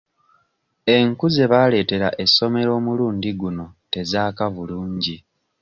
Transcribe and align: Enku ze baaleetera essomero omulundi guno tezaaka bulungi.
Enku 0.95 1.25
ze 1.35 1.45
baaleetera 1.51 2.07
essomero 2.23 2.69
omulundi 2.79 3.29
guno 3.39 3.65
tezaaka 3.91 4.43
bulungi. 4.55 5.15